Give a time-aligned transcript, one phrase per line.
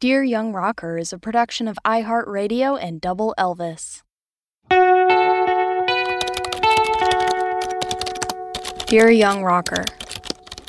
[0.00, 4.00] Dear Young Rocker is a production of iHeartRadio and Double Elvis.
[8.86, 9.84] Dear Young Rocker,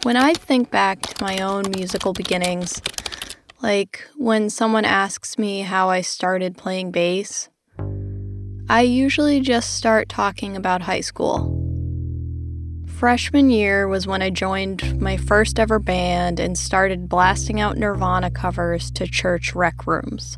[0.03, 2.81] when I think back to my own musical beginnings,
[3.61, 7.47] like when someone asks me how I started playing bass,
[8.67, 11.60] I usually just start talking about high school.
[13.01, 18.29] Freshman year was when I joined my first ever band and started blasting out Nirvana
[18.29, 20.37] covers to church rec rooms.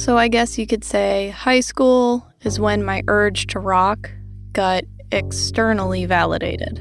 [0.00, 4.12] So I guess you could say high school is when my urge to rock
[4.52, 6.76] got externally validated.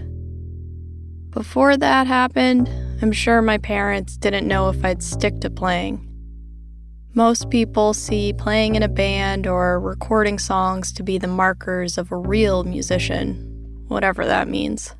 [1.31, 2.69] Before that happened,
[3.01, 6.07] I'm sure my parents didn't know if I'd stick to playing.
[7.15, 12.11] Most people see playing in a band or recording songs to be the markers of
[12.11, 13.48] a real musician,
[13.89, 14.95] whatever that means.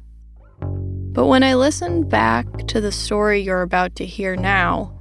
[0.61, 4.93] But when I listen back to the story you're about to hear now,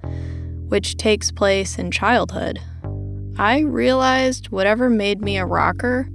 [0.68, 2.60] which takes place in childhood,
[3.36, 6.08] I realized whatever made me a rocker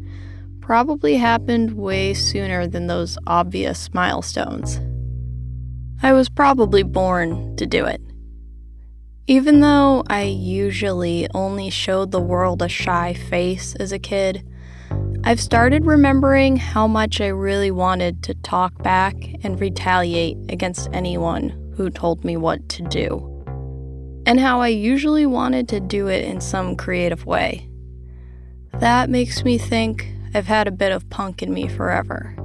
[0.61, 4.79] probably happened way sooner than those obvious milestones.
[6.01, 8.01] I was probably born to do it.
[9.25, 14.45] Even though I usually only showed the world a shy face as a kid,
[15.25, 21.73] I've started remembering how much I really wanted to talk back and retaliate against anyone
[21.77, 23.29] who told me what to do.
[24.25, 27.69] And how I usually wanted to do it in some creative way.
[28.79, 32.35] That makes me think I've had a bit of punk in me forever.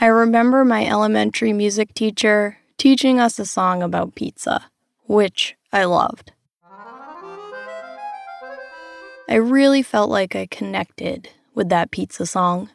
[0.00, 4.64] I remember my elementary music teacher teaching us a song about pizza,
[5.04, 6.32] which I loved.
[9.28, 12.68] I really felt like I connected with that pizza song.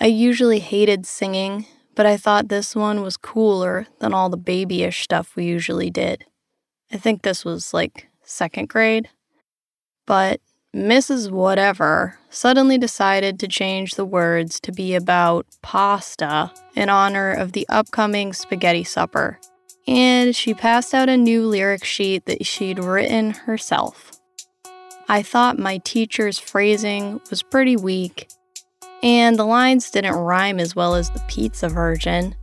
[0.00, 5.04] I usually hated singing, but I thought this one was cooler than all the babyish
[5.04, 6.24] stuff we usually did.
[6.90, 9.08] I think this was like second grade.
[10.04, 10.40] But
[10.74, 11.30] Mrs.
[11.30, 17.68] Whatever suddenly decided to change the words to be about pasta in honor of the
[17.68, 19.38] upcoming spaghetti supper
[19.86, 24.12] and she passed out a new lyric sheet that she'd written herself.
[25.08, 28.28] I thought my teacher's phrasing was pretty weak,
[29.02, 32.34] and the lines didn't rhyme as well as the pizza version.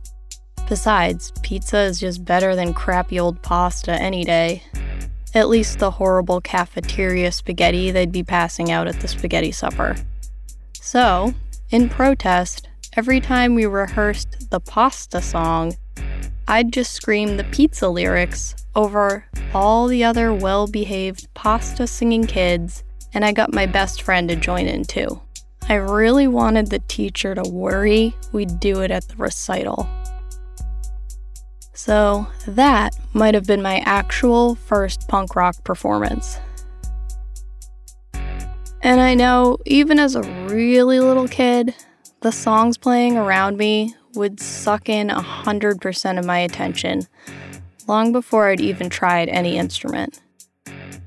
[0.68, 4.62] Besides, pizza is just better than crappy old pasta any day.
[5.34, 9.96] At least the horrible cafeteria spaghetti they'd be passing out at the spaghetti supper.
[10.74, 11.34] So,
[11.70, 15.74] in protest, every time we rehearsed the pasta song,
[16.50, 19.24] I'd just scream the pizza lyrics over
[19.54, 22.82] all the other well behaved pasta singing kids,
[23.14, 25.22] and I got my best friend to join in too.
[25.68, 29.88] I really wanted the teacher to worry we'd do it at the recital.
[31.72, 36.40] So, that might have been my actual first punk rock performance.
[38.82, 41.76] And I know, even as a really little kid,
[42.22, 47.06] the songs playing around me would suck in 100% of my attention
[47.86, 50.20] long before I'd even tried any instrument.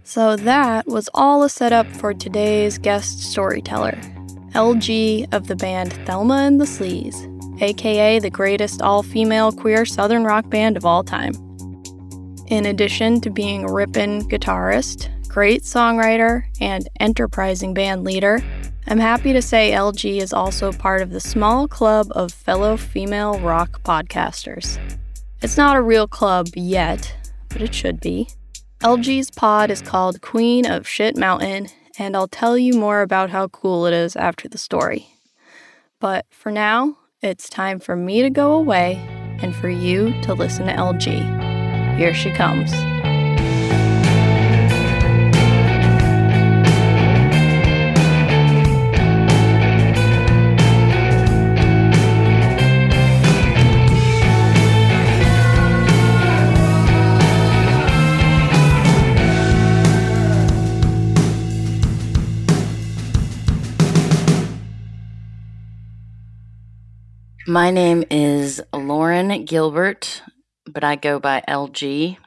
[0.04, 3.98] So that was all a setup for today's guest storyteller,
[4.52, 10.26] LG of the band Thelma and the Sleaze, aka the greatest all female queer southern
[10.26, 11.34] rock band of all time.
[12.48, 18.44] In addition to being a rippin' guitarist, great songwriter, and enterprising band leader,
[18.88, 23.40] I'm happy to say LG is also part of the small club of fellow female
[23.40, 24.78] rock podcasters.
[25.42, 27.16] It's not a real club yet,
[27.50, 28.28] but it should be.
[28.82, 31.68] LG's pod is called Queen of Shit Mountain,
[31.98, 35.08] and I'll tell you more about how cool it is after the story.
[36.00, 38.96] But for now, it's time for me to go away
[39.42, 41.98] and for you to listen to LG.
[41.98, 42.74] Here she comes.
[67.54, 70.24] My name is Lauren Gilbert,
[70.66, 72.18] but I go by LG,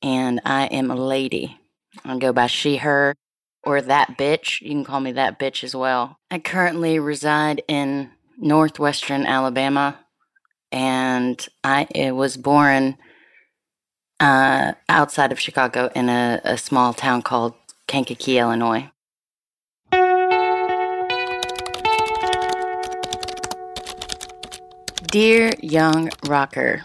[0.00, 1.58] and I am a lady.
[2.04, 3.16] I go by she, her,
[3.64, 4.60] or that bitch.
[4.60, 6.16] You can call me that bitch as well.
[6.30, 9.98] I currently reside in northwestern Alabama,
[10.70, 12.98] and I was born
[14.20, 17.54] uh, outside of Chicago in a, a small town called
[17.88, 18.92] Kankakee, Illinois.
[25.12, 26.84] Dear young rocker,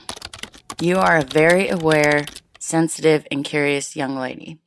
[0.82, 2.26] You are a very aware,
[2.60, 4.58] sensitive, and curious young lady.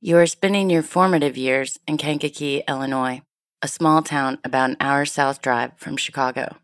[0.00, 3.20] You are spending your formative years in Kankakee, Illinois,
[3.60, 6.56] a small town about an hour south drive from Chicago.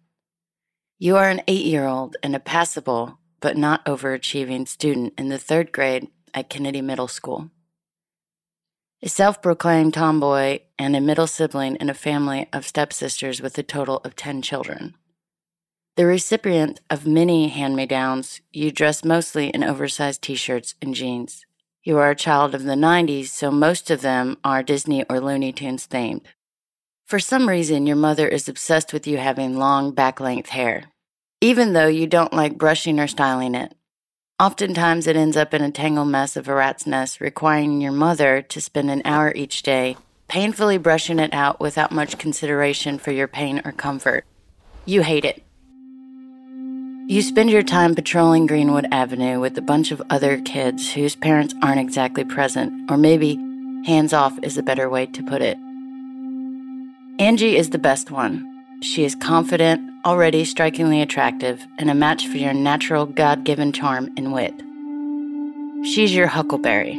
[0.98, 5.38] You are an eight year old and a passable, but not overachieving student in the
[5.38, 7.50] third grade at Kennedy Middle School.
[9.02, 13.62] A self proclaimed tomboy and a middle sibling in a family of stepsisters with a
[13.62, 14.94] total of 10 children.
[15.94, 20.94] The recipient of many hand me downs, you dress mostly in oversized t shirts and
[20.94, 21.44] jeans.
[21.82, 25.52] You are a child of the 90s, so most of them are Disney or Looney
[25.52, 26.22] Tunes themed.
[27.04, 30.84] For some reason, your mother is obsessed with you having long back length hair,
[31.42, 33.74] even though you don't like brushing or styling it.
[34.40, 38.40] Oftentimes, it ends up in a tangled mess of a rat's nest, requiring your mother
[38.40, 43.28] to spend an hour each day painfully brushing it out without much consideration for your
[43.28, 44.24] pain or comfort.
[44.86, 45.42] You hate it.
[47.12, 51.54] You spend your time patrolling Greenwood Avenue with a bunch of other kids whose parents
[51.60, 53.34] aren't exactly present, or maybe
[53.84, 55.58] hands off is a better way to put it.
[57.18, 58.64] Angie is the best one.
[58.80, 64.08] She is confident, already strikingly attractive, and a match for your natural God given charm
[64.16, 64.54] and wit.
[65.86, 66.94] She's your huckleberry.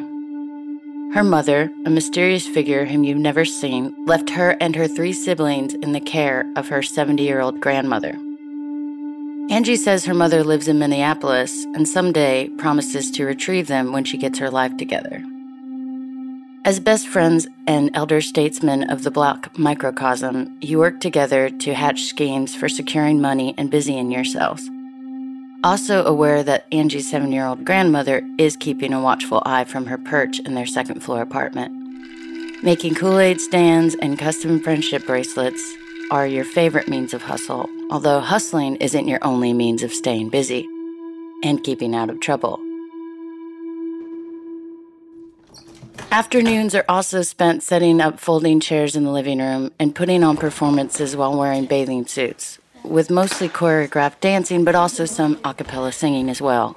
[1.15, 5.73] Her mother, a mysterious figure whom you've never seen, left her and her three siblings
[5.73, 8.15] in the care of her 70 year old grandmother.
[9.49, 14.17] Angie says her mother lives in Minneapolis and someday promises to retrieve them when she
[14.17, 15.23] gets her life together.
[16.65, 22.03] As best friends and elder statesmen of the block microcosm, you work together to hatch
[22.03, 24.69] schemes for securing money and busying yourselves.
[25.61, 29.97] Also aware that Angie's seven year old grandmother is keeping a watchful eye from her
[29.97, 32.63] perch in their second floor apartment.
[32.63, 35.61] Making Kool Aid stands and custom friendship bracelets
[36.13, 40.63] are your favorite means of hustle, although hustling isn't your only means of staying busy
[41.41, 42.59] and keeping out of trouble.
[46.11, 50.37] Afternoons are also spent setting up folding chairs in the living room and putting on
[50.37, 56.29] performances while wearing bathing suits, with mostly choreographed dancing but also some a cappella singing
[56.29, 56.75] as well.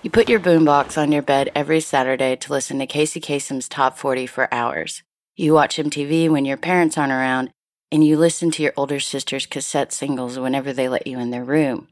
[0.00, 3.98] You put your boombox on your bed every Saturday to listen to Casey Kasem's Top
[3.98, 5.02] 40 for hours.
[5.40, 7.48] You watch MTV when your parents aren't around,
[7.90, 11.44] and you listen to your older sister's cassette singles whenever they let you in their
[11.44, 11.88] room.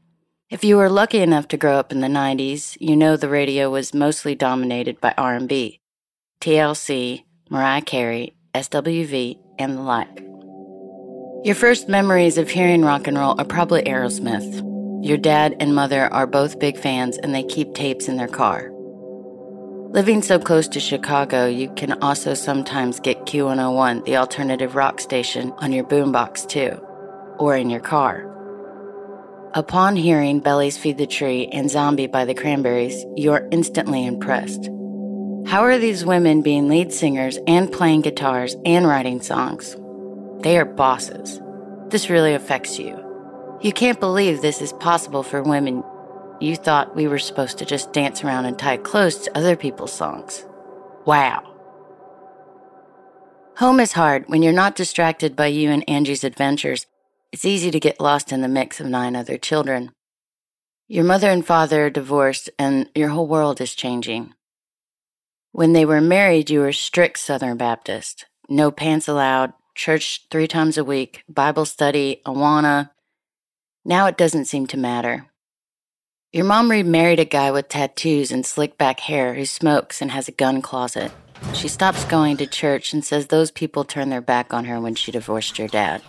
[0.51, 3.71] If you were lucky enough to grow up in the 90s, you know the radio
[3.71, 5.79] was mostly dominated by R&B,
[6.39, 10.23] TLC, Mariah Carey, SWV, and the like.
[11.43, 14.63] Your first memories of hearing rock and roll are probably Aerosmith.
[15.03, 18.69] Your dad and mother are both big fans and they keep tapes in their car.
[19.91, 25.51] Living so close to Chicago, you can also sometimes get Q101, the alternative rock station,
[25.57, 26.79] on your boombox too,
[27.39, 28.27] or in your car.
[29.55, 34.69] Upon hearing Belly's Feed the Tree and Zombie by the Cranberries, you are instantly impressed.
[35.47, 39.75] How are these women being lead singers and playing guitars and writing songs?
[40.43, 41.41] They are bosses.
[41.87, 42.95] This really affects you.
[43.61, 45.83] You can't believe this is possible for women.
[46.39, 49.93] You thought we were supposed to just dance around in tight clothes to other people's
[49.93, 50.45] songs.
[51.05, 51.45] Wow.
[53.57, 56.85] Home is hard when you're not distracted by you and Angie's adventures
[57.31, 59.91] it's easy to get lost in the mix of nine other children.
[60.87, 64.33] Your mother and father are divorced, and your whole world is changing.
[65.51, 68.25] When they were married, you were strict Southern Baptist.
[68.49, 72.89] No pants allowed, church three times a week, Bible study, Awana.
[73.85, 75.27] Now it doesn't seem to matter.
[76.31, 80.27] Your mom remarried a guy with tattoos and slick back hair who smokes and has
[80.27, 81.11] a gun closet.
[81.55, 84.93] She stops going to church and says those people turned their back on her when
[84.93, 86.03] she divorced your dad.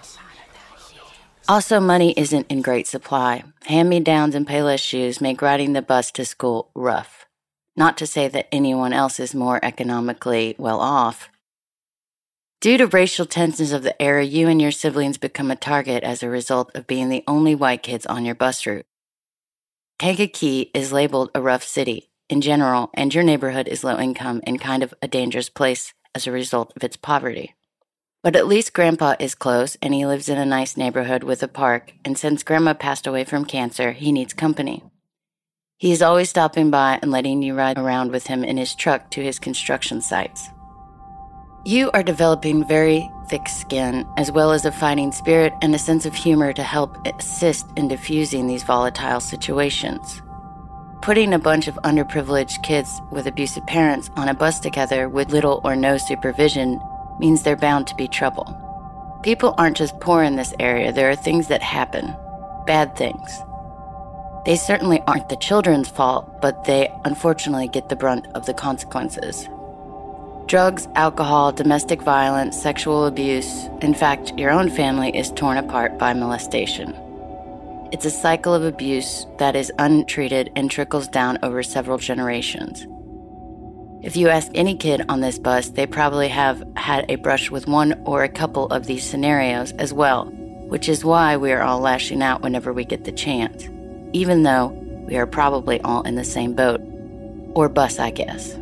[1.49, 3.45] Also, money isn't in great supply.
[3.65, 7.25] Hand me downs and Payless shoes make riding the bus to school rough.
[7.75, 11.31] Not to say that anyone else is more economically well off.
[12.61, 16.23] Due to racial tensions of the era, you and your siblings become a target as
[16.23, 18.85] a result of being the only white kids on your bus route.
[20.01, 24.59] Kankakee is labeled a rough city in general, and your neighborhood is low income and
[24.59, 27.55] kind of a dangerous place as a result of its poverty.
[28.23, 31.49] But at least Grandpa is close and he lives in a nice neighborhood with a
[31.49, 34.83] park, and since Grandma passed away from cancer, he needs company.
[35.77, 39.11] He is always stopping by and letting you ride around with him in his truck
[39.11, 40.49] to his construction sites.
[41.67, 46.05] You are developing very thick skin, as well as a fighting spirit and a sense
[46.05, 50.21] of humor to help assist in diffusing these volatile situations.
[51.01, 55.61] Putting a bunch of underprivileged kids with abusive parents on a bus together with little
[55.63, 56.81] or no supervision
[57.21, 58.57] means they're bound to be trouble.
[59.23, 62.17] People aren't just poor in this area, there are things that happen,
[62.67, 63.41] bad things.
[64.45, 69.49] They certainly aren't the children's fault, but they unfortunately get the brunt of the consequences.
[70.51, 76.13] Drugs, alcohol, domestic violence, sexual abuse, in fact, your own family is torn apart by
[76.13, 76.93] molestation.
[77.93, 82.85] It's a cycle of abuse that is untreated and trickles down over several generations.
[84.05, 87.69] If you ask any kid on this bus, they probably have had a brush with
[87.69, 90.25] one or a couple of these scenarios as well,
[90.67, 93.69] which is why we are all lashing out whenever we get the chance,
[94.13, 94.67] even though
[95.07, 96.81] we are probably all in the same boat.
[97.55, 98.59] Or bus, I guess.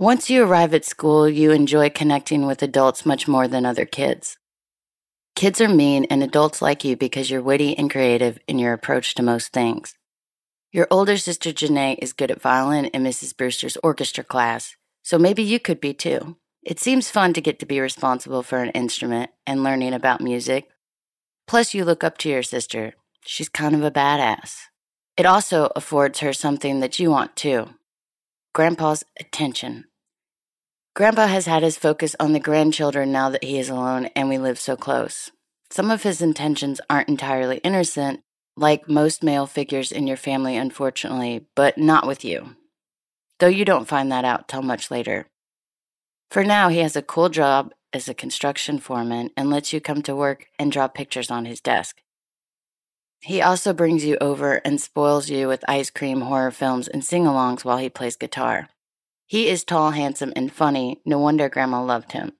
[0.00, 4.38] Once you arrive at school, you enjoy connecting with adults much more than other kids.
[5.34, 9.16] Kids are mean, and adults like you because you're witty and creative in your approach
[9.16, 9.96] to most things.
[10.70, 13.36] Your older sister Janae is good at violin in Mrs.
[13.36, 16.36] Brewster's orchestra class, so maybe you could be too.
[16.62, 20.68] It seems fun to get to be responsible for an instrument and learning about music.
[21.48, 22.92] Plus, you look up to your sister.
[23.24, 24.58] She's kind of a badass.
[25.18, 27.70] It also affords her something that you want too
[28.54, 29.84] Grandpa's attention.
[30.94, 34.38] Grandpa has had his focus on the grandchildren now that he is alone and we
[34.38, 35.30] live so close.
[35.70, 38.20] Some of his intentions aren't entirely innocent,
[38.56, 42.56] like most male figures in your family, unfortunately, but not with you.
[43.40, 45.26] Though you don't find that out till much later.
[46.30, 50.02] For now, he has a cool job as a construction foreman and lets you come
[50.02, 52.02] to work and draw pictures on his desk.
[53.20, 57.24] He also brings you over and spoils you with ice cream, horror films, and sing
[57.24, 58.68] alongs while he plays guitar.
[59.26, 61.00] He is tall, handsome, and funny.
[61.04, 62.32] No wonder Grandma loved him.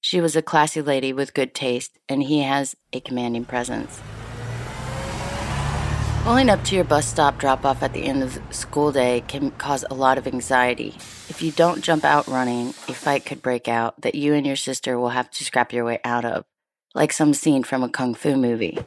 [0.00, 4.02] She was a classy lady with good taste, and he has a commanding presence.
[6.24, 9.22] Pulling up to your bus stop drop off at the end of the school day
[9.28, 10.94] can cause a lot of anxiety.
[11.28, 14.56] If you don't jump out running, a fight could break out that you and your
[14.56, 16.44] sister will have to scrap your way out of,
[16.94, 18.78] like some scene from a kung fu movie.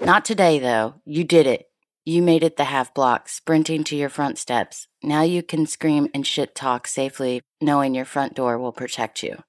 [0.00, 0.94] Not today, though.
[1.04, 1.66] You did it.
[2.04, 4.88] You made it the half block, sprinting to your front steps.
[5.04, 9.44] Now you can scream and shit talk safely, knowing your front door will protect you.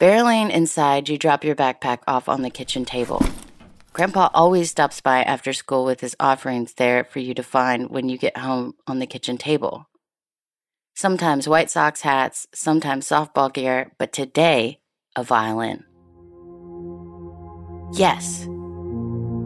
[0.00, 3.24] Barreling inside, you drop your backpack off on the kitchen table.
[3.92, 8.08] Grandpa always stops by after school with his offerings there for you to find when
[8.08, 9.88] you get home on the kitchen table.
[10.96, 14.80] Sometimes White Sox hats, sometimes softball gear, but today,
[15.14, 15.84] a violin.
[17.92, 18.48] Yes,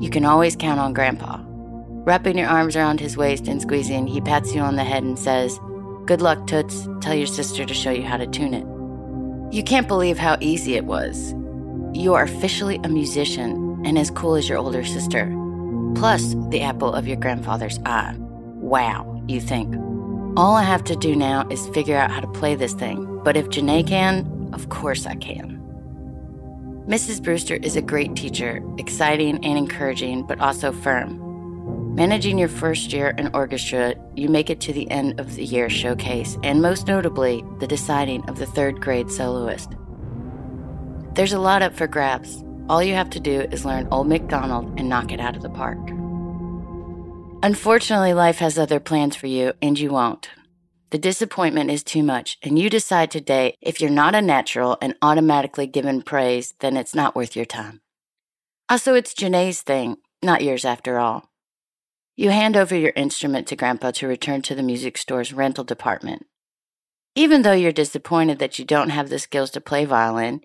[0.01, 1.39] you can always count on Grandpa.
[2.05, 5.19] Wrapping your arms around his waist and squeezing, he pats you on the head and
[5.19, 5.59] says,
[6.07, 6.89] Good luck, Toots.
[7.01, 8.67] Tell your sister to show you how to tune it.
[9.55, 11.35] You can't believe how easy it was.
[11.93, 15.27] You are officially a musician and as cool as your older sister.
[15.95, 18.15] Plus, the apple of your grandfather's eye.
[18.19, 19.75] Wow, you think.
[20.37, 23.37] All I have to do now is figure out how to play this thing, but
[23.37, 25.58] if Janae can, of course I can.
[26.89, 27.23] Mrs.
[27.23, 31.95] Brewster is a great teacher, exciting and encouraging, but also firm.
[31.95, 35.69] Managing your first year in orchestra, you make it to the end of the year
[35.69, 39.71] showcase, and most notably, the deciding of the third grade soloist.
[41.13, 42.43] There's a lot up for grabs.
[42.71, 45.51] All you have to do is learn Old MacDonald and knock it out of the
[45.51, 45.91] park.
[47.43, 50.31] Unfortunately, life has other plans for you, and you won't.
[50.91, 54.95] The disappointment is too much, and you decide today if you're not a natural and
[55.03, 57.83] automatically given praise, then it's not worth your time.
[58.71, 61.31] Also, it's Janae's thing, not yours after all.
[62.17, 66.27] You hand over your instrument to Grandpa to return to the music store's rental department.
[67.15, 70.41] Even though you're disappointed that you don't have the skills to play violin,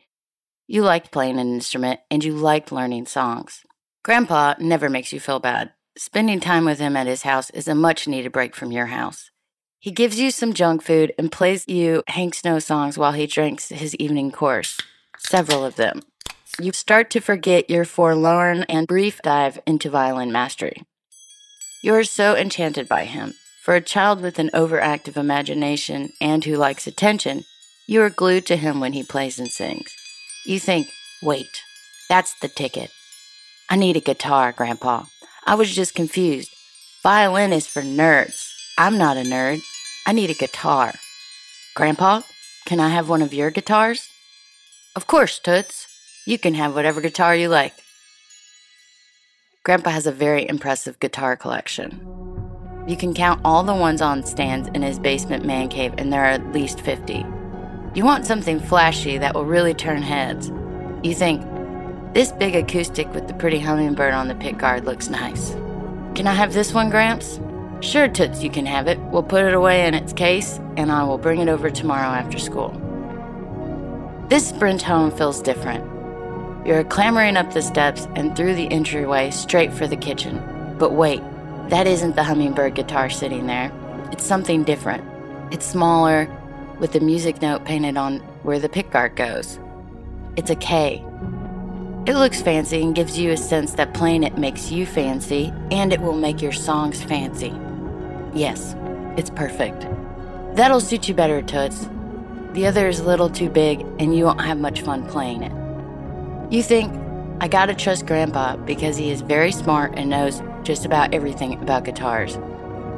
[0.68, 3.62] you liked playing an instrument and you liked learning songs.
[4.04, 5.72] Grandpa never makes you feel bad.
[5.98, 9.32] Spending time with him at his house is a much needed break from your house.
[9.84, 13.68] He gives you some junk food and plays you Hank Snow songs while he drinks
[13.68, 14.80] his evening course,
[15.18, 16.00] several of them.
[16.58, 20.84] You start to forget your forlorn and brief dive into violin mastery.
[21.82, 23.34] You are so enchanted by him.
[23.62, 27.44] For a child with an overactive imagination and who likes attention,
[27.86, 29.94] you are glued to him when he plays and sings.
[30.46, 30.88] You think,
[31.22, 31.62] wait,
[32.08, 32.90] that's the ticket.
[33.70, 35.04] I need a guitar, Grandpa.
[35.46, 36.52] I was just confused.
[37.04, 38.50] Violin is for nerds.
[38.78, 39.62] I'm not a nerd.
[40.06, 40.94] I need a guitar.
[41.76, 42.22] Grandpa,
[42.66, 44.10] can I have one of your guitars?
[44.96, 45.88] Of course, Toots.
[46.26, 47.74] You can have whatever guitar you like.
[49.64, 52.02] Grandpa has a very impressive guitar collection.
[52.86, 56.24] You can count all the ones on stands in his basement man cave, and there
[56.24, 57.26] are at least 50.
[57.96, 60.52] You want something flashy that will really turn heads.
[61.02, 61.42] You think,
[62.14, 65.52] this big acoustic with the pretty hummingbird on the pickguard looks nice.
[66.14, 67.40] Can I have this one, Gramps?
[67.84, 68.98] Sure, Toots, you can have it.
[69.12, 72.40] We'll put it away in its case, and I will bring it over tomorrow after
[72.40, 72.70] school.
[74.30, 75.86] This sprint home feels different.
[76.66, 80.42] You're clambering up the steps and through the entryway straight for the kitchen.
[80.80, 81.22] But wait,
[81.68, 83.70] that isn't the hummingbird guitar sitting there.
[84.14, 85.04] It's something different.
[85.52, 86.30] It's smaller,
[86.80, 89.60] with the music note painted on where the pickguard goes.
[90.38, 91.04] It's a Kay.
[92.06, 95.92] It looks fancy and gives you a sense that playing it makes you fancy and
[95.92, 97.54] it will make your songs fancy.
[98.34, 98.76] Yes,
[99.18, 99.88] it's perfect.
[100.56, 101.88] That'll suit you better, Toots.
[102.54, 105.52] The other is a little too big and you won't have much fun playing it.
[106.54, 106.94] You think,
[107.40, 111.84] I gotta trust Grandpa because he is very smart and knows just about everything about
[111.84, 112.38] guitars.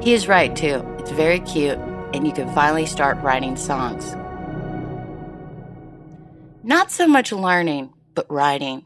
[0.02, 0.86] He is right, too.
[1.00, 1.78] It's very cute,
[2.14, 4.14] and you can finally start writing songs.
[6.64, 8.86] Not so much learning, but writing.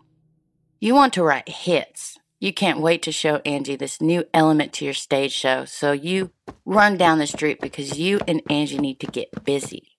[0.80, 2.19] You want to write hits.
[2.42, 6.32] You can't wait to show Angie this new element to your stage show, so you
[6.64, 9.98] run down the street because you and Angie need to get busy.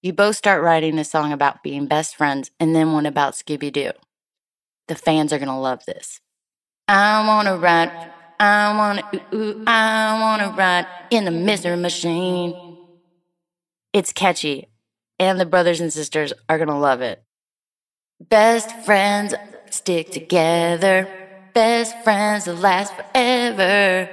[0.00, 3.72] You both start writing a song about being best friends and then one about Scooby
[3.72, 3.90] Doo.
[4.86, 6.20] The fans are to love this.
[6.86, 11.76] I want to ride, I want to, ooh, I want to ride in the mystery
[11.76, 12.54] machine.
[13.92, 14.68] It's catchy,
[15.18, 17.24] and the brothers and sisters are to love it.
[18.20, 19.34] Best friends
[19.70, 21.23] stick together.
[21.54, 24.10] Best friends will last forever.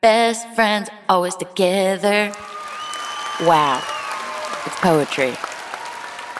[0.00, 2.32] Best friends always together.
[3.40, 3.82] Wow.
[4.64, 5.34] It's poetry.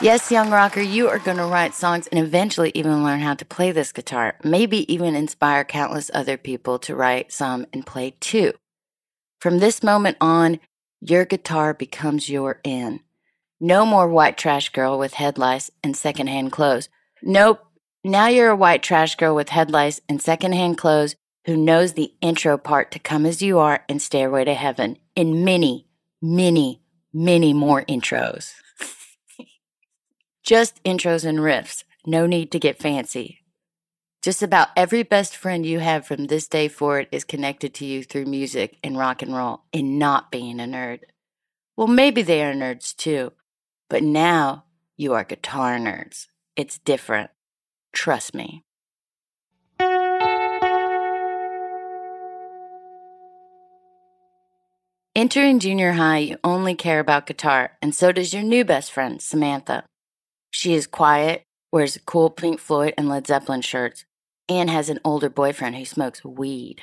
[0.00, 3.44] Yes, young rocker, you are going to write songs and eventually even learn how to
[3.44, 4.36] play this guitar.
[4.44, 8.52] Maybe even inspire countless other people to write some and play too.
[9.40, 10.60] From this moment on,
[11.00, 13.00] your guitar becomes your in.
[13.58, 16.88] No more white trash girl with head lice and secondhand clothes.
[17.20, 17.66] Nope.
[18.06, 22.14] Now you're a white trash girl with head lice and secondhand clothes who knows the
[22.20, 25.88] intro part to Come As You Are and Stairway to Heaven in many,
[26.22, 26.82] many,
[27.12, 28.52] many more intros.
[30.44, 31.82] Just intros and riffs.
[32.06, 33.40] No need to get fancy.
[34.22, 38.04] Just about every best friend you have from this day forward is connected to you
[38.04, 41.00] through music and rock and roll and not being a nerd.
[41.76, 43.32] Well, maybe they are nerds too,
[43.90, 44.62] but now
[44.96, 46.28] you are guitar nerds.
[46.54, 47.30] It's different.
[47.96, 48.62] Trust me.
[55.14, 59.22] Entering junior high, you only care about guitar, and so does your new best friend,
[59.22, 59.86] Samantha.
[60.50, 64.04] She is quiet, wears cool Pink Floyd and Led Zeppelin shirts,
[64.46, 66.82] and has an older boyfriend who smokes weed.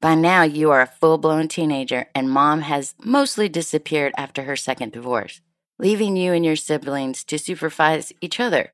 [0.00, 4.54] By now, you are a full blown teenager, and mom has mostly disappeared after her
[4.54, 5.40] second divorce,
[5.80, 8.72] leaving you and your siblings to supervise each other.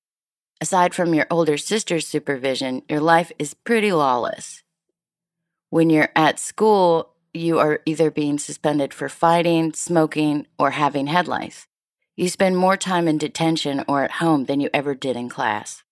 [0.60, 4.62] Aside from your older sister's supervision, your life is pretty lawless.
[5.68, 11.28] When you're at school, you are either being suspended for fighting, smoking, or having head
[11.28, 11.66] lice.
[12.16, 15.82] You spend more time in detention or at home than you ever did in class.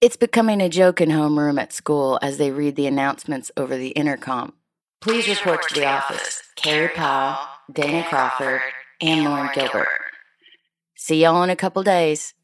[0.00, 3.90] It's becoming a joke in homeroom at school as they read the announcements over the
[3.90, 4.54] intercom.
[5.00, 6.16] Please, Please report, report, to the, office.
[6.16, 6.42] office.
[6.56, 7.38] Carrie Powell,
[7.72, 8.60] Dana Crawford,
[9.00, 9.86] and Lauren Gilbert.
[10.96, 12.34] See y'all in a couple days.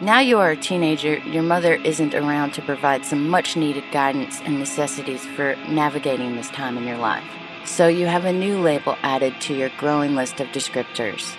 [0.00, 4.40] Now you are a teenager, your mother isn't around to provide some much needed guidance
[4.44, 7.24] and necessities for navigating this time in your life.
[7.64, 11.36] So you have a new label added to your growing list of descriptors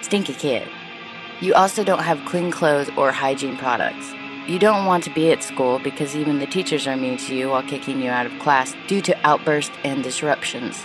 [0.00, 0.66] Stinky Kid.
[1.42, 4.14] You also don't have clean clothes or hygiene products.
[4.46, 7.50] You don't want to be at school because even the teachers are mean to you
[7.50, 10.82] while kicking you out of class due to outbursts and disruptions.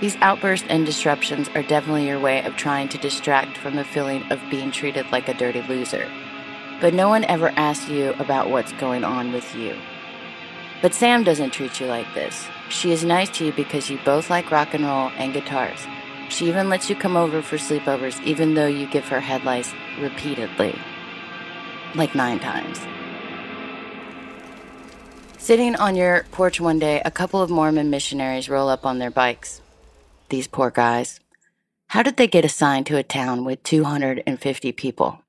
[0.00, 4.22] These outbursts and disruptions are definitely your way of trying to distract from the feeling
[4.30, 6.08] of being treated like a dirty loser
[6.80, 9.76] but no one ever asks you about what's going on with you.
[10.82, 12.46] But Sam doesn't treat you like this.
[12.68, 15.86] She is nice to you because you both like rock and roll and guitars.
[16.28, 19.72] She even lets you come over for sleepovers, even though you give her head lice
[20.00, 20.78] repeatedly.
[21.94, 22.80] Like nine times.
[25.38, 29.12] Sitting on your porch one day, a couple of Mormon missionaries roll up on their
[29.12, 29.60] bikes.
[30.28, 31.20] These poor guys.
[31.88, 35.22] How did they get assigned to a town with 250 people?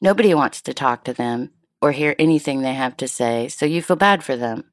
[0.00, 3.82] Nobody wants to talk to them or hear anything they have to say, so you
[3.82, 4.64] feel bad for them.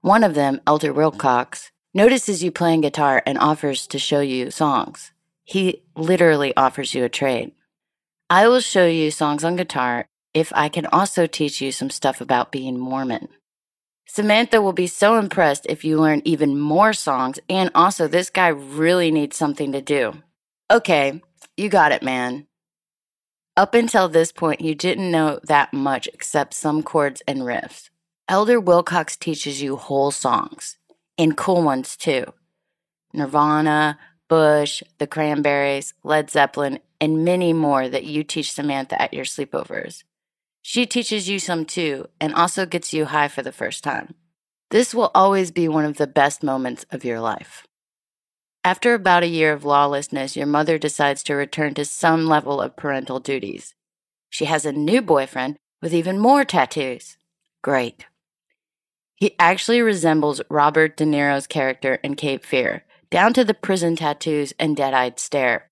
[0.00, 5.12] One of them, Elder Wilcox, notices you playing guitar and offers to show you songs.
[5.44, 7.52] He literally offers you a trade.
[8.30, 12.20] I will show you songs on guitar if I can also teach you some stuff
[12.20, 13.28] about being Mormon.
[14.06, 18.48] Samantha will be so impressed if you learn even more songs, and also, this guy
[18.48, 20.14] really needs something to do.
[20.70, 21.22] Okay,
[21.56, 22.46] you got it, man.
[23.56, 27.88] Up until this point, you didn't know that much except some chords and riffs.
[28.28, 30.76] Elder Wilcox teaches you whole songs,
[31.16, 32.24] and cool ones too.
[33.12, 33.96] Nirvana,
[34.28, 40.02] Bush, The Cranberries, Led Zeppelin, and many more that you teach Samantha at your sleepovers.
[40.60, 44.14] She teaches you some too, and also gets you high for the first time.
[44.70, 47.68] This will always be one of the best moments of your life.
[48.66, 52.76] After about a year of lawlessness, your mother decides to return to some level of
[52.76, 53.74] parental duties.
[54.30, 57.18] She has a new boyfriend with even more tattoos.
[57.62, 58.06] Great.
[59.16, 64.54] He actually resembles Robert De Niro's character in Cape Fear, down to the prison tattoos
[64.58, 65.70] and dead eyed stare.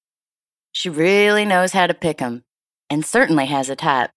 [0.70, 2.44] She really knows how to pick 'em,
[2.90, 4.10] and certainly has a type.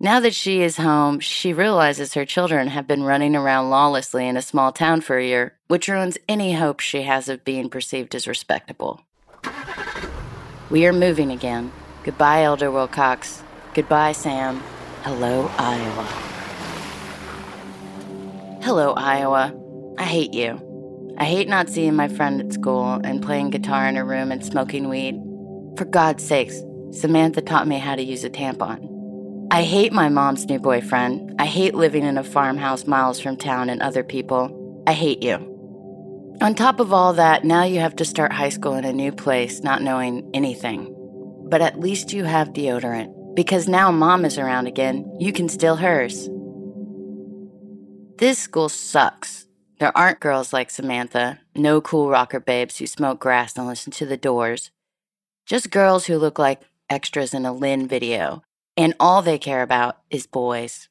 [0.00, 4.36] Now that she is home, she realizes her children have been running around lawlessly in
[4.36, 8.14] a small town for a year, which ruins any hope she has of being perceived
[8.14, 9.00] as respectable.
[10.70, 11.72] We are moving again.
[12.04, 13.42] Goodbye, Elder Wilcox.
[13.74, 14.62] Goodbye, Sam.
[15.02, 16.04] Hello, Iowa.
[18.62, 19.52] Hello, Iowa.
[19.98, 21.14] I hate you.
[21.18, 24.46] I hate not seeing my friend at school and playing guitar in her room and
[24.46, 25.16] smoking weed.
[25.76, 28.97] For God's sakes, Samantha taught me how to use a tampon.
[29.50, 31.34] I hate my mom's new boyfriend.
[31.38, 34.82] I hate living in a farmhouse miles from town and other people.
[34.86, 35.36] I hate you.
[36.42, 39.10] On top of all that, now you have to start high school in a new
[39.10, 40.94] place, not knowing anything.
[41.48, 45.76] But at least you have deodorant, because now mom is around again, you can steal
[45.76, 46.28] hers.
[48.18, 49.46] This school sucks.
[49.80, 54.04] There aren't girls like Samantha, no cool rocker babes who smoke grass and listen to
[54.04, 54.70] the doors.
[55.46, 58.42] Just girls who look like extras in a Lynn video
[58.78, 60.88] and all they care about is boys.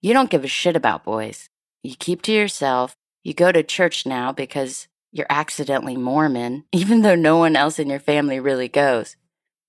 [0.00, 1.48] You don't give a shit about boys.
[1.82, 2.94] You keep to yourself.
[3.24, 7.90] You go to church now because you're accidentally Mormon, even though no one else in
[7.90, 9.16] your family really goes.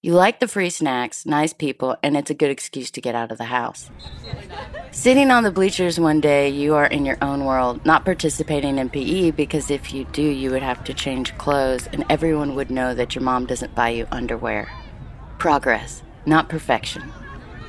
[0.04, 3.32] You like the free snacks, nice people, and it's a good excuse to get out
[3.32, 3.90] of the house.
[4.92, 8.90] Sitting on the bleachers one day, you are in your own world, not participating in
[8.90, 12.94] PE because if you do, you would have to change clothes and everyone would know
[12.94, 14.72] that your mom doesn't buy you underwear.
[15.40, 17.12] Progress, not perfection.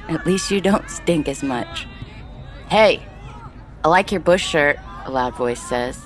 [0.08, 1.86] At least you don't stink as much.
[2.68, 3.02] Hey,
[3.84, 6.00] I like your bush shirt, a loud voice says.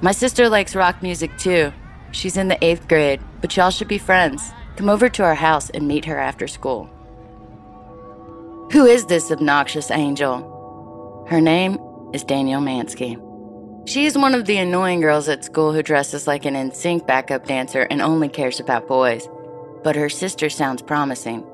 [0.00, 1.72] My sister likes rock music too.
[2.12, 4.52] She's in the eighth grade, but y'all should be friends.
[4.76, 6.88] Come over to our house and meet her after school.
[8.72, 11.24] Who is this obnoxious angel?
[11.28, 11.78] Her name
[12.12, 13.18] is Danielle Mansky.
[13.88, 17.46] She is one of the annoying girls at school who dresses like an NSYNC backup
[17.46, 19.26] dancer and only cares about boys.
[19.82, 21.44] But her sister sounds promising.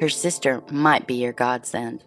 [0.00, 2.04] Her sister might be your godsend.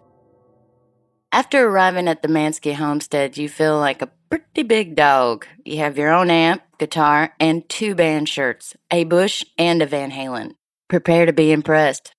[1.32, 5.46] After arriving at the Mansky homestead, you feel like a pretty big dog.
[5.64, 10.10] You have your own amp, guitar, and two band shirts a Bush and a Van
[10.10, 10.54] Halen.
[10.88, 12.12] Prepare to be impressed.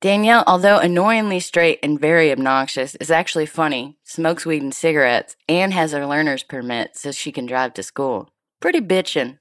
[0.00, 5.72] Danielle, although annoyingly straight and very obnoxious, is actually funny, smokes weed and cigarettes, and
[5.72, 8.28] has a learner's permit so she can drive to school.
[8.60, 9.38] Pretty bitchin'.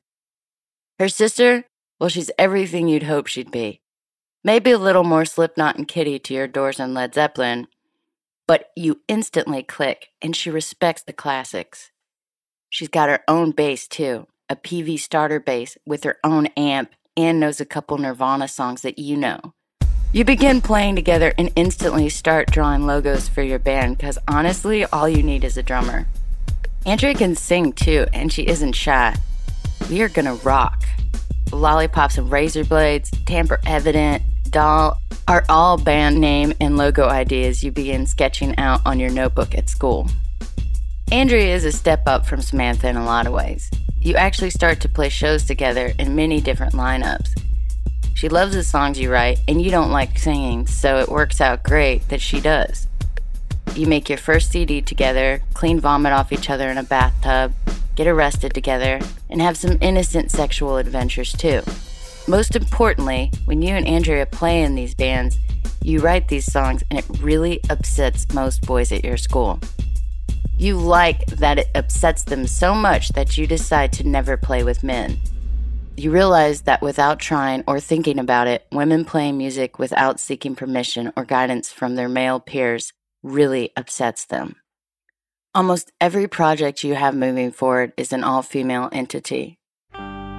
[0.97, 1.65] Her sister,
[1.99, 3.81] well, she's everything you'd hope she'd be.
[4.43, 7.67] Maybe a little more Slipknot and Kittie to your Doors and Led Zeppelin,
[8.47, 11.91] but you instantly click, and she respects the classics.
[12.69, 17.39] She's got her own bass too, a PV starter bass with her own amp, and
[17.39, 19.53] knows a couple Nirvana songs that you know.
[20.13, 25.09] You begin playing together and instantly start drawing logos for your band because honestly, all
[25.09, 26.07] you need is a drummer.
[26.85, 29.15] Andrea can sing too, and she isn't shy.
[29.89, 30.85] We are gonna rock.
[31.51, 37.71] Lollipops and razor blades, tamper evident, doll are all band name and logo ideas you
[37.71, 40.09] begin sketching out on your notebook at school.
[41.11, 43.69] Andrea is a step up from Samantha in a lot of ways.
[44.01, 47.29] You actually start to play shows together in many different lineups.
[48.13, 51.63] She loves the songs you write, and you don't like singing, so it works out
[51.63, 52.87] great that she does.
[53.75, 57.53] You make your first CD together, clean vomit off each other in a bathtub,
[57.97, 61.61] get arrested together, and have some innocent sexual adventures too.
[62.29, 65.37] Most importantly, when you and Andrea play in these bands,
[65.81, 69.59] you write these songs and it really upsets most boys at your school.
[70.57, 74.83] You like that it upsets them so much that you decide to never play with
[74.83, 75.19] men.
[75.95, 81.11] You realize that without trying or thinking about it, women playing music without seeking permission
[81.15, 84.57] or guidance from their male peers really upsets them.
[85.57, 89.57] Almost every project you have moving forward is an all female entity.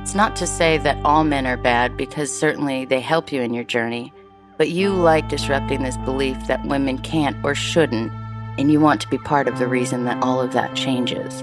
[0.00, 3.52] It's not to say that all men are bad, because certainly they help you in
[3.52, 4.12] your journey,
[4.58, 8.12] but you like disrupting this belief that women can't or shouldn't,
[8.58, 11.42] and you want to be part of the reason that all of that changes.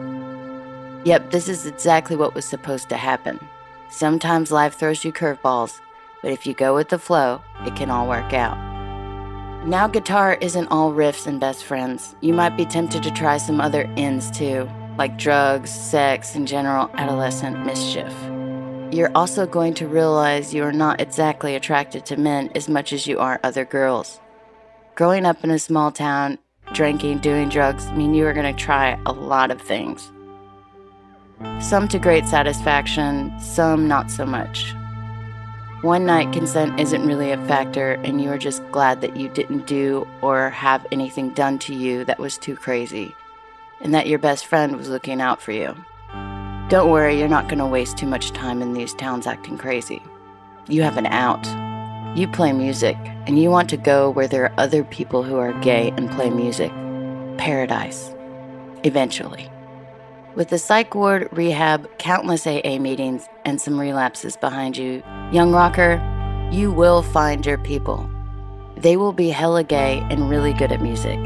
[1.04, 3.42] Yep, this is exactly what was supposed to happen.
[3.90, 5.82] Sometimes life throws you curveballs,
[6.22, 8.75] but if you go with the flow, it can all work out.
[9.66, 12.16] Now, guitar isn't all riffs and best friends.
[12.22, 16.90] You might be tempted to try some other ends too, like drugs, sex, and general
[16.94, 18.14] adolescent mischief
[18.96, 23.06] you're also going to realize you are not exactly attracted to men as much as
[23.06, 24.20] you are other girls.
[24.96, 26.38] growing up in a small town,
[26.72, 30.10] drinking, doing drugs, mean, you are going to try a lot of things.
[31.60, 34.74] Some to great satisfaction, some not so much.
[35.86, 39.68] One night consent isn't really a factor, and you are just glad that you didn't
[39.68, 43.14] do or have anything done to you that was too crazy,
[43.82, 45.76] and that your best friend was looking out for you.
[46.70, 50.02] Don't worry, you're not going to waste too much time in these towns acting crazy.
[50.68, 51.46] You have an out.
[52.18, 55.54] You play music, and you want to go where there are other people who are
[55.62, 56.72] gay and play music.
[57.38, 58.12] Paradise.
[58.84, 59.52] Eventually.
[60.36, 66.02] With the psych ward, rehab, countless AA meetings, and some relapses behind you, young rocker,
[66.52, 68.10] you will find your people.
[68.76, 71.18] They will be hella gay and really good at music.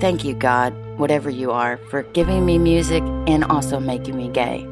[0.00, 4.66] Thank you, God, whatever you are, for giving me music and also making me gay.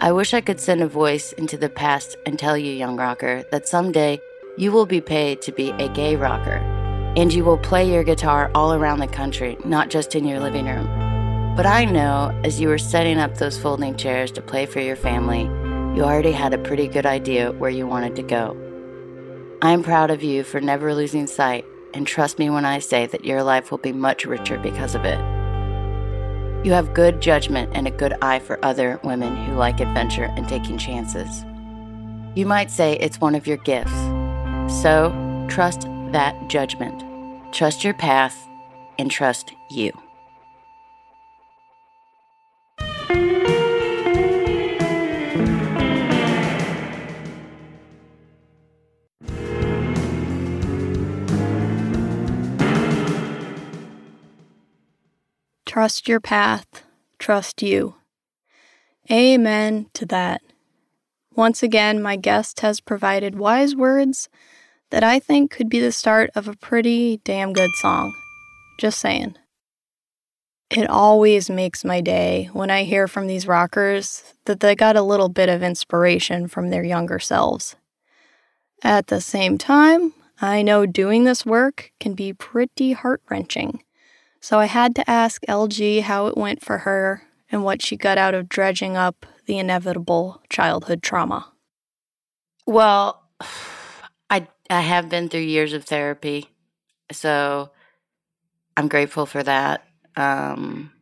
[0.00, 3.44] I wish I could send a voice into the past and tell you, young rocker,
[3.52, 4.20] that someday
[4.56, 6.56] you will be paid to be a gay rocker,
[7.16, 10.66] and you will play your guitar all around the country, not just in your living
[10.66, 11.07] room.
[11.58, 14.94] But I know as you were setting up those folding chairs to play for your
[14.94, 15.42] family,
[15.96, 18.56] you already had a pretty good idea where you wanted to go.
[19.60, 23.06] I am proud of you for never losing sight, and trust me when I say
[23.06, 25.18] that your life will be much richer because of it.
[26.64, 30.48] You have good judgment and a good eye for other women who like adventure and
[30.48, 31.44] taking chances.
[32.36, 33.98] You might say it's one of your gifts.
[34.80, 35.12] So,
[35.48, 37.02] trust that judgment.
[37.52, 38.46] Trust your path
[38.96, 39.90] and trust you.
[55.78, 56.82] Trust your path,
[57.20, 57.94] trust you.
[59.12, 60.42] Amen to that.
[61.36, 64.28] Once again, my guest has provided wise words
[64.90, 68.12] that I think could be the start of a pretty damn good song.
[68.80, 69.36] Just saying.
[70.68, 75.02] It always makes my day when I hear from these rockers that they got a
[75.02, 77.76] little bit of inspiration from their younger selves.
[78.82, 83.84] At the same time, I know doing this work can be pretty heart wrenching.
[84.40, 88.18] So I had to ask LG how it went for her and what she got
[88.18, 91.52] out of dredging up the inevitable childhood trauma.
[92.66, 93.22] Well,
[94.30, 96.50] I I have been through years of therapy,
[97.10, 97.70] so
[98.76, 100.92] I'm grateful for that um,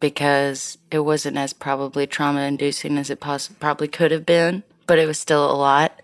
[0.00, 4.98] because it wasn't as probably trauma inducing as it poss- probably could have been, but
[4.98, 6.00] it was still a lot.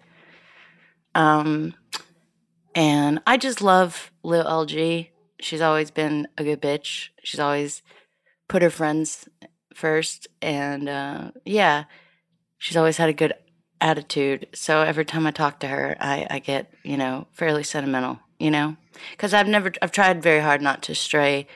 [1.15, 1.75] Um,
[2.75, 5.09] and I just love Lil LG
[5.45, 7.11] she's always been a good bitch.
[7.23, 7.83] She's always
[8.49, 9.29] put her friends
[9.75, 11.85] first, and uh, yeah,
[12.59, 13.35] she's always had a good
[13.81, 14.49] attitude.
[14.55, 18.51] So every time I talk to her, I, I get you know fairly sentimental, you
[18.51, 18.77] know,
[19.11, 21.47] because I've never I've tried very hard not to stray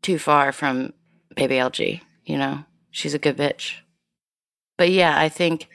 [0.00, 0.94] too far from
[1.36, 2.00] baby LG.
[2.24, 3.76] You know, she's a good bitch.
[4.78, 5.68] But yeah, I think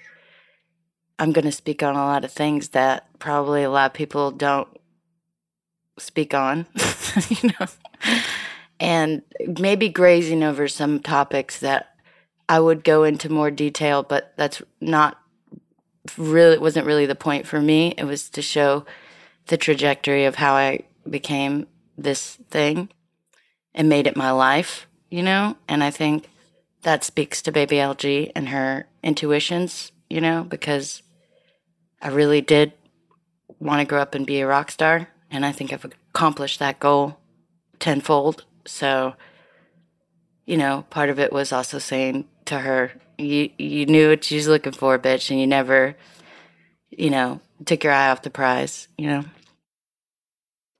[1.20, 4.32] I'm going to speak on a lot of things that probably a lot of people
[4.32, 4.68] don't
[5.98, 6.66] speak on,
[7.30, 7.68] you know,
[8.80, 9.22] and
[9.60, 11.96] maybe grazing over some topics that
[12.50, 15.20] I would go into more detail, but that's not
[16.18, 17.94] really wasn't really the point for me.
[17.98, 18.86] It was to show
[19.48, 22.90] the trajectory of how I became this thing
[23.74, 25.58] and made it my life, you know?
[25.68, 26.30] And I think
[26.84, 31.02] that speaks to baby LG and her intuitions, you know, because
[32.02, 32.74] I really did
[33.60, 36.80] want to grow up and be a rock star and I think I've accomplished that
[36.80, 37.18] goal
[37.80, 38.46] tenfold.
[38.66, 39.16] So,
[40.46, 44.36] you know, part of it was also saying to her, "You you knew what she
[44.36, 45.96] was looking for, bitch, and you never,
[46.90, 49.24] you know, took your eye off the prize." You know.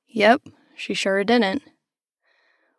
[0.08, 0.42] Yep,
[0.76, 1.64] she sure didn't.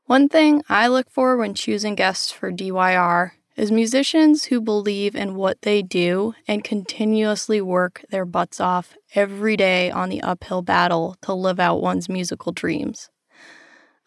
[0.07, 5.35] One thing I look for when choosing guests for DYR is musicians who believe in
[5.35, 11.17] what they do and continuously work their butts off every day on the uphill battle
[11.21, 13.11] to live out one's musical dreams.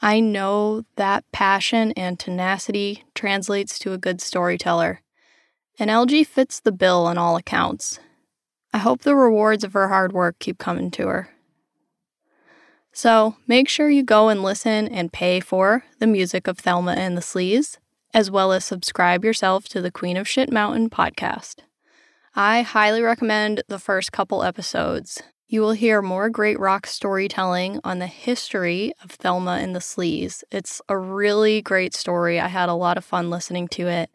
[0.01, 5.01] I know that passion and tenacity translates to a good storyteller,
[5.77, 7.99] and LG fits the bill on all accounts.
[8.73, 11.29] I hope the rewards of her hard work keep coming to her.
[12.93, 17.17] So make sure you go and listen and pay for the music of Thelma and
[17.17, 17.77] the Sleaze
[18.13, 21.58] as well as subscribe yourself to the Queen of Shit Mountain podcast.
[22.36, 25.21] I highly recommend the first couple episodes.
[25.47, 30.43] You will hear more great rock storytelling on the history of Thelma and the Sleaze.
[30.50, 32.39] It's a really great story.
[32.39, 34.10] I had a lot of fun listening to it.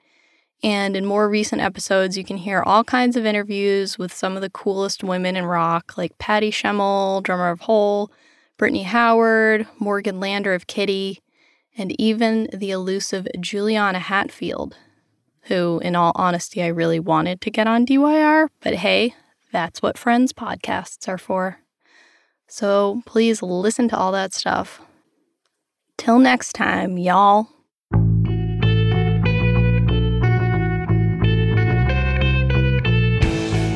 [0.62, 4.40] And in more recent episodes, you can hear all kinds of interviews with some of
[4.42, 8.10] the coolest women in rock, like Patty Schemel, drummer of Hole,
[8.56, 11.20] Brittany Howard, Morgan Lander of Kittie,
[11.76, 14.76] and even the elusive Juliana Hatfield,
[15.42, 19.14] who, in all honesty, I really wanted to get on DYR, but hey,
[19.52, 21.58] that's what Friends podcasts are for.
[22.48, 24.80] So please listen to all that stuff.
[25.98, 27.48] Till next time, y'all.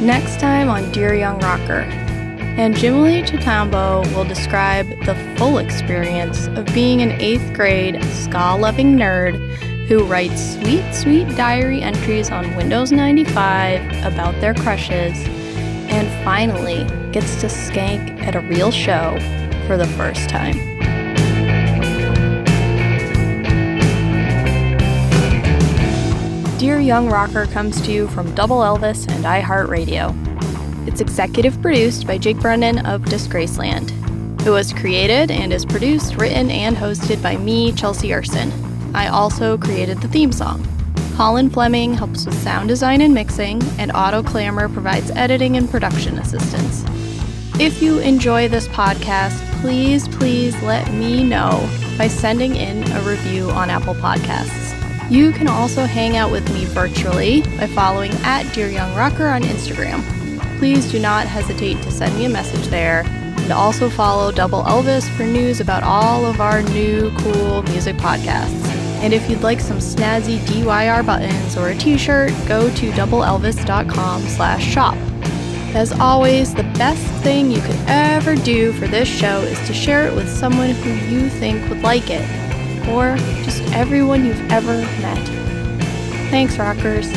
[0.03, 2.10] Next time on Dear Young Rocker.
[2.59, 8.97] And Jimmy Chitambo will describe the full experience of being an eighth grade ska loving
[8.97, 9.39] nerd
[9.87, 15.15] who writes sweet, sweet diary entries on Windows 95 about their crushes
[15.91, 19.19] and finally gets to skank at a real show
[19.67, 20.57] for the first time.
[26.59, 30.30] Dear Young Rocker comes to you from Double Elvis and iHeartRadio.
[30.87, 33.91] It's executive produced by Jake Brennan of Disgraceland.
[34.47, 38.51] It was created and is produced, written, and hosted by me, Chelsea Erson.
[38.95, 40.67] I also created the theme song.
[41.17, 46.83] Colin Fleming helps with sound design and mixing, and Otto provides editing and production assistance.
[47.61, 53.51] If you enjoy this podcast, please, please let me know by sending in a review
[53.51, 55.11] on Apple Podcasts.
[55.11, 59.43] You can also hang out with me virtually by following at Dear Young Rocker on
[59.43, 60.20] Instagram.
[60.61, 65.09] Please do not hesitate to send me a message there, and also follow Double Elvis
[65.17, 68.67] for news about all of our new cool music podcasts.
[69.01, 74.63] And if you'd like some snazzy DYR buttons or a t-shirt, go to doubleelvis.com slash
[74.63, 74.97] shop.
[75.75, 80.07] As always, the best thing you could ever do for this show is to share
[80.09, 82.29] it with someone who you think would like it
[82.87, 85.27] or just everyone you've ever met.
[86.29, 87.11] Thanks, rockers.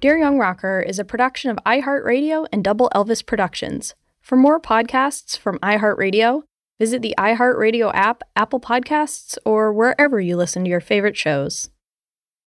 [0.00, 3.94] Dear Young Rocker is a production of iHeartRadio and Double Elvis Productions.
[4.22, 6.44] For more podcasts from iHeartRadio,
[6.80, 11.68] Visit the iHeartRadio app, Apple Podcasts, or wherever you listen to your favorite shows.